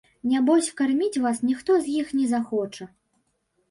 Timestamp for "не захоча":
2.19-2.93